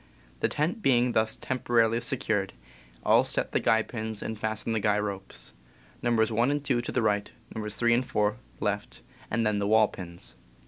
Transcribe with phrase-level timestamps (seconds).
[0.39, 2.53] The tent being thus temporarily secured,
[3.05, 5.53] all set the guy pins and fasten the guy ropes,
[6.01, 6.31] Nos.
[6.31, 7.75] 1 and 2 to the right, Nos.
[7.75, 10.37] 3 and 4 left, and then the wall pins.